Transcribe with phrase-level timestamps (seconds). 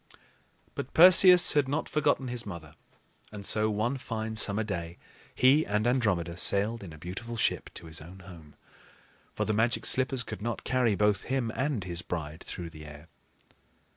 [0.73, 2.73] But Perseus had not forgotten his mother;
[3.31, 4.97] and so, one fine summer day,
[5.35, 8.55] he and Andromeda sailed in a beautiful ship to his own home;
[9.35, 13.09] for the Magic Slippers could not carry both him and his bride through the air.